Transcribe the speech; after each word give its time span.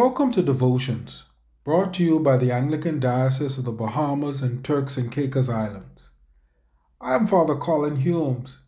Welcome 0.00 0.30
to 0.34 0.44
Devotions, 0.44 1.24
brought 1.64 1.92
to 1.94 2.04
you 2.04 2.20
by 2.20 2.36
the 2.36 2.52
Anglican 2.52 3.00
Diocese 3.00 3.58
of 3.58 3.64
the 3.64 3.72
Bahamas 3.72 4.42
and 4.42 4.64
Turks 4.64 4.96
and 4.96 5.10
Caicos 5.10 5.48
Islands. 5.48 6.12
I 7.00 7.16
am 7.16 7.26
Father 7.26 7.56
Colin 7.56 7.96
Humes, 7.96 8.60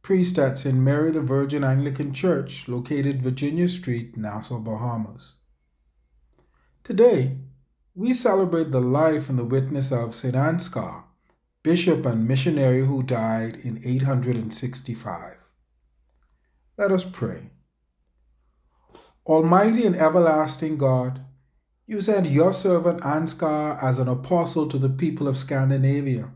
priest 0.00 0.38
at 0.38 0.56
St. 0.56 0.74
Mary 0.74 1.10
the 1.10 1.20
Virgin 1.20 1.62
Anglican 1.62 2.14
Church, 2.14 2.68
located 2.68 3.20
Virginia 3.20 3.68
Street, 3.68 4.16
Nassau, 4.16 4.60
Bahamas. 4.60 5.34
Today, 6.84 7.36
we 7.94 8.14
celebrate 8.14 8.70
the 8.70 8.80
life 8.80 9.28
and 9.28 9.38
the 9.38 9.44
witness 9.44 9.92
of 9.92 10.14
St. 10.14 10.34
Ansgar, 10.34 11.04
bishop 11.62 12.06
and 12.06 12.26
missionary 12.26 12.80
who 12.86 13.02
died 13.02 13.58
in 13.58 13.78
865. 13.84 15.50
Let 16.78 16.92
us 16.92 17.04
pray. 17.04 17.50
Almighty 19.28 19.84
and 19.84 19.94
everlasting 19.94 20.78
God, 20.78 21.22
you 21.86 22.00
sent 22.00 22.30
your 22.30 22.50
servant 22.50 23.02
Ansgar 23.02 23.78
as 23.82 23.98
an 23.98 24.08
apostle 24.08 24.66
to 24.68 24.78
the 24.78 24.88
people 24.88 25.28
of 25.28 25.36
Scandinavia 25.36 26.32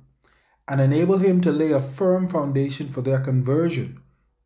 and 0.68 0.78
enabled 0.78 1.22
him 1.22 1.40
to 1.40 1.52
lay 1.52 1.72
a 1.72 1.80
firm 1.80 2.28
foundation 2.28 2.90
for 2.90 3.00
their 3.00 3.18
conversion, 3.18 3.98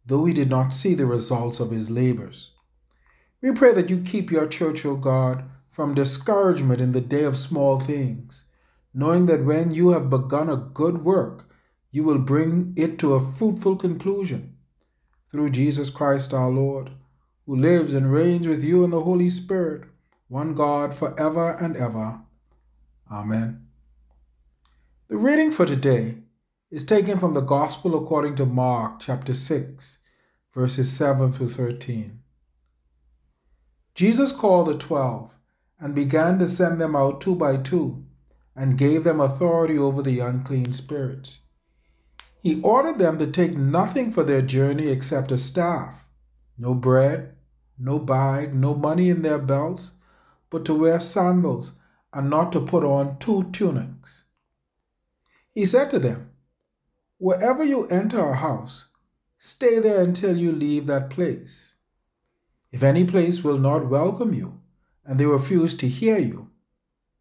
though 0.04 0.26
he 0.26 0.32
did 0.32 0.48
not 0.48 0.72
see 0.72 0.94
the 0.94 1.06
results 1.06 1.58
of 1.58 1.72
his 1.72 1.90
labors. 1.90 2.52
We 3.42 3.50
pray 3.50 3.74
that 3.74 3.90
you 3.90 4.00
keep 4.00 4.30
your 4.30 4.46
church, 4.46 4.86
O 4.86 4.94
God, 4.94 5.42
from 5.66 5.96
discouragement 5.96 6.80
in 6.80 6.92
the 6.92 7.00
day 7.00 7.24
of 7.24 7.36
small 7.36 7.80
things, 7.80 8.44
knowing 8.94 9.26
that 9.26 9.44
when 9.44 9.74
you 9.74 9.88
have 9.88 10.08
begun 10.08 10.48
a 10.48 10.56
good 10.56 10.98
work, 10.98 11.52
you 11.90 12.04
will 12.04 12.20
bring 12.20 12.74
it 12.76 12.96
to 13.00 13.14
a 13.14 13.20
fruitful 13.20 13.74
conclusion. 13.74 14.56
Through 15.32 15.50
Jesus 15.50 15.90
Christ 15.90 16.32
our 16.32 16.48
Lord 16.48 16.92
who 17.46 17.54
lives 17.54 17.94
and 17.94 18.12
reigns 18.12 18.48
with 18.48 18.64
you 18.64 18.82
in 18.82 18.90
the 18.90 19.00
Holy 19.00 19.30
Spirit, 19.30 19.84
one 20.26 20.52
God, 20.52 20.92
forever 20.92 21.56
and 21.60 21.76
ever. 21.76 22.20
Amen. 23.10 23.68
The 25.06 25.16
reading 25.16 25.52
for 25.52 25.64
today 25.64 26.18
is 26.72 26.82
taken 26.82 27.18
from 27.18 27.34
the 27.34 27.40
Gospel 27.40 27.96
according 27.96 28.34
to 28.34 28.46
Mark 28.46 28.98
chapter 28.98 29.32
6, 29.32 29.98
verses 30.52 30.92
7 30.92 31.30
through 31.30 31.50
13. 31.50 32.18
Jesus 33.94 34.32
called 34.32 34.66
the 34.66 34.76
twelve 34.76 35.38
and 35.78 35.94
began 35.94 36.40
to 36.40 36.48
send 36.48 36.80
them 36.80 36.96
out 36.96 37.20
two 37.20 37.36
by 37.36 37.56
two 37.56 38.04
and 38.56 38.76
gave 38.76 39.04
them 39.04 39.20
authority 39.20 39.78
over 39.78 40.02
the 40.02 40.18
unclean 40.18 40.72
spirits. 40.72 41.42
He 42.42 42.60
ordered 42.62 42.98
them 42.98 43.18
to 43.18 43.26
take 43.26 43.56
nothing 43.56 44.10
for 44.10 44.24
their 44.24 44.42
journey 44.42 44.88
except 44.88 45.30
a 45.30 45.38
staff, 45.38 46.08
no 46.58 46.74
bread, 46.74 47.35
no 47.78 47.98
bag, 47.98 48.54
no 48.54 48.74
money 48.74 49.10
in 49.10 49.22
their 49.22 49.38
belts, 49.38 49.92
but 50.50 50.64
to 50.64 50.74
wear 50.74 51.00
sandals 51.00 51.72
and 52.12 52.30
not 52.30 52.52
to 52.52 52.60
put 52.60 52.84
on 52.84 53.18
two 53.18 53.50
tunics. 53.50 54.24
He 55.50 55.66
said 55.66 55.90
to 55.90 55.98
them, 55.98 56.30
Wherever 57.18 57.64
you 57.64 57.86
enter 57.86 58.20
a 58.20 58.36
house, 58.36 58.86
stay 59.38 59.78
there 59.78 60.02
until 60.02 60.36
you 60.36 60.52
leave 60.52 60.86
that 60.86 61.10
place. 61.10 61.74
If 62.70 62.82
any 62.82 63.04
place 63.04 63.42
will 63.42 63.58
not 63.58 63.88
welcome 63.88 64.34
you, 64.34 64.60
and 65.04 65.18
they 65.18 65.26
refuse 65.26 65.74
to 65.74 65.88
hear 65.88 66.18
you, 66.18 66.50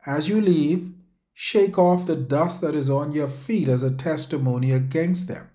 as 0.05 0.27
you 0.27 0.41
leave, 0.41 0.93
shake 1.33 1.77
off 1.77 2.05
the 2.05 2.15
dust 2.15 2.61
that 2.61 2.75
is 2.75 2.89
on 2.89 3.11
your 3.11 3.27
feet 3.27 3.67
as 3.67 3.83
a 3.83 3.95
testimony 3.95 4.71
against 4.71 5.27
them. 5.27 5.49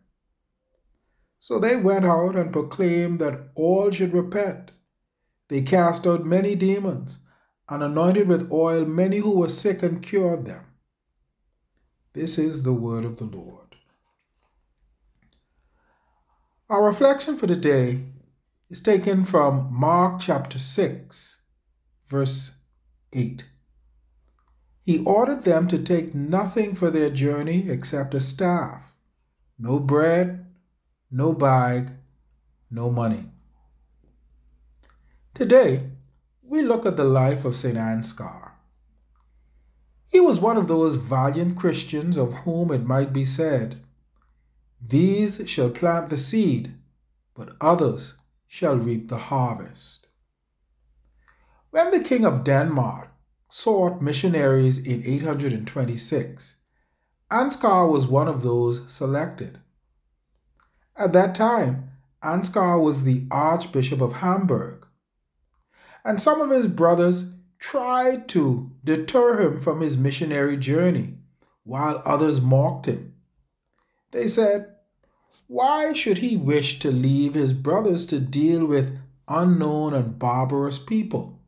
So 1.38 1.58
they 1.58 1.76
went 1.76 2.04
out 2.04 2.36
and 2.36 2.53
proclaimed 2.53 3.19
that 3.19 3.48
all 3.54 3.91
should 3.91 4.12
repent. 4.12 4.72
They 5.50 5.62
cast 5.62 6.06
out 6.06 6.24
many 6.24 6.54
demons 6.54 7.18
and 7.68 7.82
anointed 7.82 8.28
with 8.28 8.52
oil 8.52 8.84
many 8.84 9.18
who 9.18 9.36
were 9.36 9.48
sick 9.48 9.82
and 9.82 10.00
cured 10.00 10.46
them. 10.46 10.64
This 12.12 12.38
is 12.38 12.62
the 12.62 12.72
word 12.72 13.04
of 13.04 13.16
the 13.16 13.24
Lord. 13.24 13.74
Our 16.68 16.86
reflection 16.86 17.36
for 17.36 17.48
the 17.48 17.56
day 17.56 18.04
is 18.68 18.80
taken 18.80 19.24
from 19.24 19.66
Mark 19.72 20.20
chapter 20.20 20.60
6, 20.60 21.40
verse 22.06 22.56
8. 23.12 23.50
He 24.84 25.04
ordered 25.04 25.42
them 25.42 25.66
to 25.66 25.82
take 25.82 26.14
nothing 26.14 26.76
for 26.76 26.92
their 26.92 27.10
journey 27.10 27.68
except 27.68 28.14
a 28.14 28.20
staff, 28.20 28.94
no 29.58 29.80
bread, 29.80 30.46
no 31.10 31.32
bag, 31.32 31.90
no 32.70 32.88
money. 32.88 33.32
Today, 35.40 35.88
we 36.42 36.60
look 36.60 36.84
at 36.84 36.98
the 36.98 37.04
life 37.04 37.46
of 37.46 37.56
St. 37.56 37.74
Ansgar. 37.74 38.50
He 40.12 40.20
was 40.20 40.38
one 40.38 40.58
of 40.58 40.68
those 40.68 40.96
valiant 40.96 41.56
Christians 41.56 42.18
of 42.18 42.40
whom 42.40 42.70
it 42.70 42.84
might 42.84 43.10
be 43.10 43.24
said, 43.24 43.76
These 44.82 45.48
shall 45.48 45.70
plant 45.70 46.10
the 46.10 46.18
seed, 46.18 46.74
but 47.34 47.54
others 47.58 48.16
shall 48.46 48.76
reap 48.76 49.08
the 49.08 49.16
harvest. 49.16 50.08
When 51.70 51.90
the 51.90 52.04
King 52.04 52.26
of 52.26 52.44
Denmark 52.44 53.08
sought 53.48 54.02
missionaries 54.02 54.76
in 54.86 55.02
826, 55.06 56.56
Ansgar 57.30 57.90
was 57.90 58.06
one 58.06 58.28
of 58.28 58.42
those 58.42 58.92
selected. 58.92 59.58
At 60.98 61.14
that 61.14 61.34
time, 61.34 61.92
Ansgar 62.22 62.78
was 62.78 63.04
the 63.04 63.26
Archbishop 63.30 64.02
of 64.02 64.16
Hamburg 64.16 64.86
and 66.04 66.20
some 66.20 66.40
of 66.40 66.50
his 66.50 66.66
brothers 66.66 67.34
tried 67.58 68.28
to 68.28 68.70
deter 68.84 69.40
him 69.40 69.58
from 69.58 69.80
his 69.80 69.98
missionary 69.98 70.56
journey, 70.56 71.18
while 71.64 72.02
others 72.04 72.40
mocked 72.40 72.86
him. 72.86 73.14
They 74.10 74.26
said, 74.26 74.74
Why 75.46 75.92
should 75.92 76.18
he 76.18 76.36
wish 76.36 76.78
to 76.80 76.90
leave 76.90 77.34
his 77.34 77.52
brothers 77.52 78.06
to 78.06 78.20
deal 78.20 78.64
with 78.64 78.98
unknown 79.28 79.94
and 79.94 80.18
barbarous 80.18 80.78
people? 80.78 81.42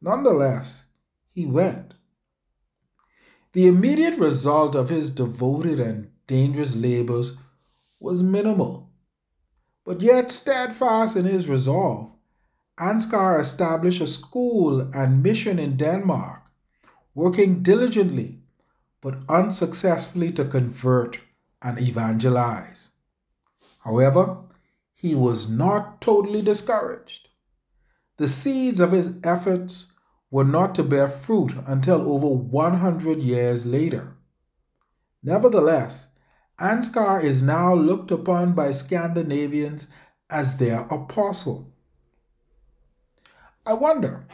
Nonetheless, 0.00 0.86
he 1.32 1.46
went. 1.46 1.94
The 3.52 3.68
immediate 3.68 4.18
result 4.18 4.74
of 4.74 4.90
his 4.90 5.08
devoted 5.08 5.80
and 5.80 6.10
dangerous 6.26 6.76
labors 6.76 7.38
was 8.00 8.22
minimal, 8.22 8.90
but 9.84 10.02
yet 10.02 10.30
steadfast 10.30 11.16
in 11.16 11.24
his 11.24 11.48
resolve, 11.48 12.12
Ansgar 12.78 13.40
established 13.40 14.02
a 14.02 14.06
school 14.06 14.80
and 14.94 15.22
mission 15.22 15.58
in 15.58 15.76
Denmark, 15.76 16.42
working 17.14 17.62
diligently 17.62 18.42
but 19.00 19.18
unsuccessfully 19.28 20.32
to 20.32 20.44
convert 20.44 21.20
and 21.62 21.80
evangelize. 21.80 22.90
However, 23.84 24.38
he 24.94 25.14
was 25.14 25.48
not 25.48 26.00
totally 26.00 26.42
discouraged. 26.42 27.28
The 28.16 28.28
seeds 28.28 28.80
of 28.80 28.92
his 28.92 29.20
efforts 29.22 29.92
were 30.30 30.44
not 30.44 30.74
to 30.74 30.82
bear 30.82 31.06
fruit 31.06 31.54
until 31.66 32.02
over 32.12 32.28
100 32.28 33.18
years 33.18 33.64
later. 33.64 34.16
Nevertheless, 35.22 36.08
Ansgar 36.58 37.22
is 37.22 37.42
now 37.42 37.74
looked 37.74 38.10
upon 38.10 38.54
by 38.54 38.70
Scandinavians 38.70 39.88
as 40.28 40.56
their 40.58 40.80
apostle. 40.90 41.72
I 43.68 43.72
wonder, 43.72 44.24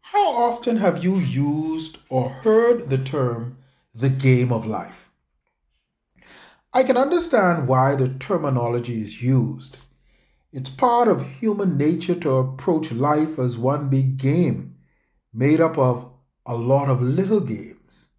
how 0.00 0.32
often 0.32 0.78
have 0.78 1.04
you 1.04 1.16
used 1.16 1.98
or 2.08 2.30
heard 2.30 2.88
the 2.88 2.96
term 2.96 3.58
the 3.94 4.08
game 4.08 4.50
of 4.50 4.64
life? 4.64 5.10
I 6.72 6.82
can 6.82 6.96
understand 6.96 7.68
why 7.68 7.96
the 7.96 8.08
terminology 8.08 9.02
is 9.02 9.22
used. 9.22 9.76
It's 10.52 10.70
part 10.70 11.08
of 11.08 11.20
human 11.20 11.76
nature 11.76 12.14
to 12.14 12.36
approach 12.36 12.92
life 12.92 13.38
as 13.38 13.58
one 13.58 13.90
big 13.90 14.16
game 14.16 14.76
made 15.34 15.60
up 15.60 15.76
of 15.76 16.10
a 16.46 16.56
lot 16.56 16.88
of 16.88 17.02
little 17.02 17.40
games. 17.40 18.12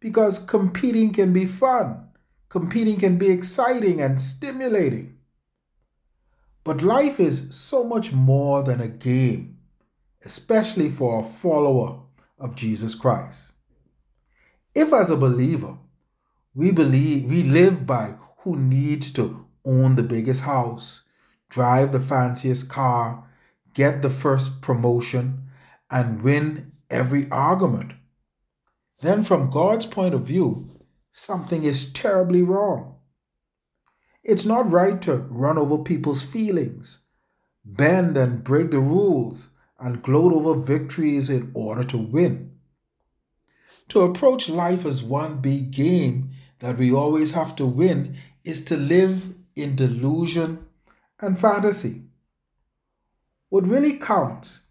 Because 0.00 0.40
competing 0.40 1.12
can 1.12 1.32
be 1.32 1.46
fun, 1.46 2.08
competing 2.48 2.98
can 2.98 3.16
be 3.16 3.30
exciting 3.30 4.00
and 4.00 4.20
stimulating. 4.20 5.18
But 6.64 6.82
life 6.82 7.20
is 7.20 7.54
so 7.54 7.84
much 7.84 8.12
more 8.12 8.64
than 8.64 8.80
a 8.80 8.88
game 8.88 9.53
especially 10.24 10.88
for 10.88 11.20
a 11.20 11.24
follower 11.24 12.00
of 12.38 12.56
Jesus 12.56 12.94
Christ. 12.94 13.54
If 14.74 14.92
as 14.92 15.10
a 15.10 15.16
believer, 15.16 15.78
we 16.54 16.72
believe 16.72 17.30
we 17.30 17.42
live 17.42 17.86
by 17.86 18.14
who 18.38 18.56
needs 18.56 19.10
to 19.12 19.46
own 19.64 19.96
the 19.96 20.02
biggest 20.02 20.42
house, 20.42 21.02
drive 21.48 21.92
the 21.92 22.00
fanciest 22.00 22.68
car, 22.68 23.28
get 23.74 24.02
the 24.02 24.10
first 24.10 24.62
promotion, 24.62 25.44
and 25.90 26.22
win 26.22 26.72
every 26.90 27.30
argument, 27.30 27.94
then 29.00 29.22
from 29.22 29.50
God's 29.50 29.86
point 29.86 30.14
of 30.14 30.26
view, 30.26 30.66
something 31.10 31.64
is 31.64 31.92
terribly 31.92 32.42
wrong. 32.42 32.96
It's 34.22 34.46
not 34.46 34.70
right 34.70 35.00
to 35.02 35.16
run 35.28 35.58
over 35.58 35.78
people's 35.78 36.22
feelings, 36.22 37.00
bend 37.64 38.16
and 38.16 38.42
break 38.42 38.70
the 38.70 38.80
rules, 38.80 39.50
and 39.78 40.02
gloat 40.02 40.32
over 40.32 40.60
victories 40.60 41.30
in 41.30 41.50
order 41.54 41.84
to 41.84 41.98
win. 41.98 42.52
To 43.88 44.00
approach 44.00 44.48
life 44.48 44.84
as 44.84 45.02
one 45.02 45.40
big 45.40 45.70
game 45.70 46.30
that 46.60 46.78
we 46.78 46.92
always 46.92 47.32
have 47.32 47.54
to 47.56 47.66
win 47.66 48.16
is 48.44 48.64
to 48.66 48.76
live 48.76 49.34
in 49.56 49.76
delusion 49.76 50.66
and 51.20 51.38
fantasy. 51.38 52.02
What 53.48 53.66
really 53.66 53.98
counts 53.98 54.62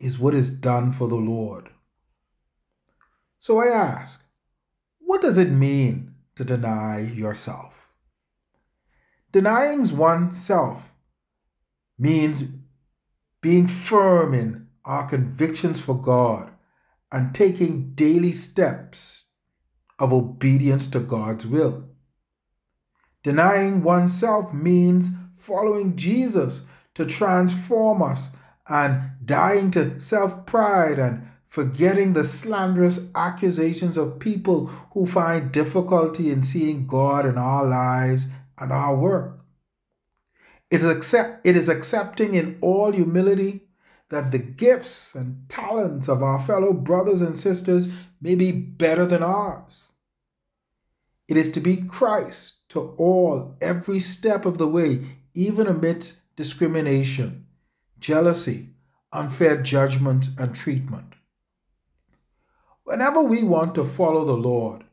is 0.00 0.18
what 0.18 0.34
is 0.34 0.50
done 0.50 0.92
for 0.92 1.08
the 1.08 1.16
Lord. 1.16 1.70
So 3.38 3.58
I 3.58 3.66
ask, 3.66 4.24
what 4.98 5.22
does 5.22 5.38
it 5.38 5.50
mean 5.50 6.14
to 6.34 6.44
deny 6.44 7.00
yourself? 7.00 7.92
Denying 9.32 9.96
oneself 9.96 10.92
means 11.98 12.52
being 13.40 13.66
firm 13.66 14.34
in 14.34 14.68
our 14.84 15.08
convictions 15.08 15.80
for 15.80 16.00
God 16.00 16.50
and 17.12 17.34
taking 17.34 17.92
daily 17.94 18.32
steps 18.32 19.24
of 19.98 20.12
obedience 20.12 20.86
to 20.88 21.00
God's 21.00 21.46
will. 21.46 21.88
Denying 23.22 23.82
oneself 23.82 24.54
means 24.54 25.10
following 25.32 25.96
Jesus 25.96 26.66
to 26.94 27.04
transform 27.04 28.02
us 28.02 28.36
and 28.68 29.10
dying 29.24 29.70
to 29.72 29.98
self 30.00 30.46
pride 30.46 30.98
and 30.98 31.28
forgetting 31.44 32.12
the 32.12 32.24
slanderous 32.24 33.10
accusations 33.14 33.96
of 33.96 34.18
people 34.18 34.66
who 34.92 35.06
find 35.06 35.50
difficulty 35.50 36.30
in 36.30 36.42
seeing 36.42 36.86
God 36.86 37.24
in 37.24 37.38
our 37.38 37.64
lives 37.64 38.28
and 38.58 38.70
our 38.70 38.96
work. 38.96 39.40
It 40.70 40.76
is, 40.76 40.86
accept, 40.86 41.46
it 41.46 41.56
is 41.56 41.68
accepting 41.68 42.34
in 42.34 42.58
all 42.60 42.92
humility 42.92 43.68
that 44.10 44.32
the 44.32 44.38
gifts 44.38 45.14
and 45.14 45.48
talents 45.48 46.08
of 46.08 46.22
our 46.22 46.38
fellow 46.38 46.72
brothers 46.72 47.22
and 47.22 47.36
sisters 47.36 47.96
may 48.20 48.34
be 48.34 48.52
better 48.52 49.06
than 49.06 49.22
ours. 49.22 49.88
It 51.28 51.36
is 51.36 51.50
to 51.52 51.60
be 51.60 51.76
Christ 51.76 52.68
to 52.70 52.94
all 52.98 53.56
every 53.60 53.98
step 53.98 54.46
of 54.46 54.58
the 54.58 54.68
way, 54.68 55.00
even 55.34 55.66
amidst 55.66 56.34
discrimination, 56.36 57.46
jealousy, 57.98 58.70
unfair 59.12 59.62
judgment, 59.62 60.28
and 60.38 60.54
treatment. 60.54 61.14
Whenever 62.84 63.22
we 63.22 63.42
want 63.42 63.74
to 63.74 63.84
follow 63.84 64.24
the 64.24 64.32
Lord, 64.36 64.84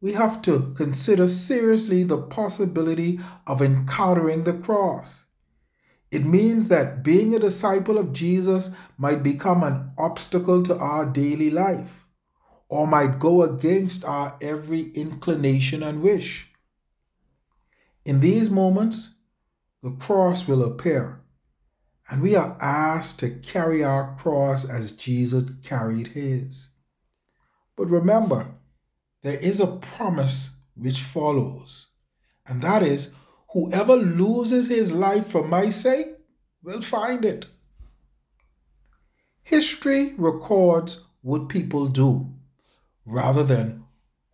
we 0.00 0.12
have 0.12 0.40
to 0.42 0.72
consider 0.76 1.26
seriously 1.26 2.04
the 2.04 2.18
possibility 2.18 3.18
of 3.46 3.60
encountering 3.60 4.44
the 4.44 4.52
cross. 4.52 5.26
It 6.10 6.24
means 6.24 6.68
that 6.68 7.02
being 7.02 7.34
a 7.34 7.38
disciple 7.38 7.98
of 7.98 8.12
Jesus 8.12 8.74
might 8.96 9.22
become 9.22 9.62
an 9.62 9.90
obstacle 9.98 10.62
to 10.62 10.78
our 10.78 11.04
daily 11.04 11.50
life 11.50 12.06
or 12.68 12.86
might 12.86 13.18
go 13.18 13.42
against 13.42 14.04
our 14.04 14.36
every 14.40 14.90
inclination 14.94 15.82
and 15.82 16.02
wish. 16.02 16.50
In 18.04 18.20
these 18.20 18.50
moments, 18.50 19.14
the 19.82 19.90
cross 19.92 20.48
will 20.48 20.62
appear, 20.64 21.20
and 22.10 22.22
we 22.22 22.36
are 22.36 22.56
asked 22.60 23.20
to 23.20 23.30
carry 23.30 23.84
our 23.84 24.14
cross 24.16 24.68
as 24.68 24.92
Jesus 24.92 25.50
carried 25.62 26.08
his. 26.08 26.68
But 27.76 27.86
remember, 27.86 28.54
there 29.22 29.38
is 29.38 29.60
a 29.60 29.66
promise 29.66 30.56
which 30.74 31.00
follows, 31.00 31.86
and 32.46 32.62
that 32.62 32.82
is 32.82 33.14
Whoever 33.52 33.96
loses 33.96 34.68
his 34.68 34.92
life 34.92 35.26
for 35.26 35.42
my 35.42 35.70
sake 35.70 36.08
will 36.62 36.82
find 36.82 37.24
it. 37.24 37.46
History 39.42 40.14
records 40.18 41.06
what 41.22 41.48
people 41.48 41.88
do 41.88 42.34
rather 43.06 43.42
than 43.42 43.84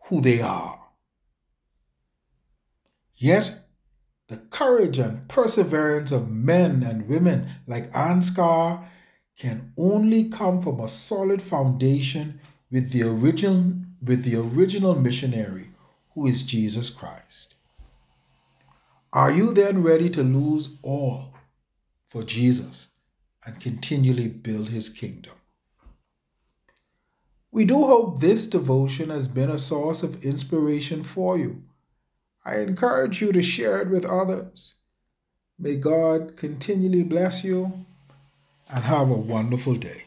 who 0.06 0.20
they 0.20 0.40
are. 0.40 0.80
Yet, 3.14 3.66
the 4.26 4.38
courage 4.38 4.98
and 4.98 5.28
perseverance 5.28 6.10
of 6.10 6.32
men 6.32 6.82
and 6.82 7.08
women 7.08 7.46
like 7.68 7.92
Ansgar 7.92 8.84
can 9.38 9.72
only 9.78 10.28
come 10.28 10.60
from 10.60 10.80
a 10.80 10.88
solid 10.88 11.40
foundation 11.40 12.40
with 12.70 12.90
the 12.90 13.02
original 13.02 13.83
with 14.04 14.24
the 14.24 14.36
original 14.36 14.94
missionary 14.94 15.68
who 16.14 16.26
is 16.26 16.42
Jesus 16.42 16.90
Christ. 16.90 17.54
Are 19.12 19.30
you 19.30 19.52
then 19.52 19.82
ready 19.82 20.10
to 20.10 20.22
lose 20.22 20.76
all 20.82 21.34
for 22.04 22.22
Jesus 22.22 22.88
and 23.46 23.60
continually 23.60 24.28
build 24.28 24.68
his 24.68 24.88
kingdom? 24.88 25.34
We 27.50 27.64
do 27.64 27.84
hope 27.84 28.18
this 28.18 28.48
devotion 28.48 29.10
has 29.10 29.28
been 29.28 29.50
a 29.50 29.58
source 29.58 30.02
of 30.02 30.24
inspiration 30.24 31.04
for 31.04 31.38
you. 31.38 31.62
I 32.44 32.58
encourage 32.58 33.22
you 33.22 33.30
to 33.32 33.42
share 33.42 33.80
it 33.80 33.88
with 33.88 34.04
others. 34.04 34.74
May 35.58 35.76
God 35.76 36.36
continually 36.36 37.04
bless 37.04 37.44
you 37.44 37.86
and 38.74 38.84
have 38.84 39.08
a 39.08 39.16
wonderful 39.16 39.76
day. 39.76 40.04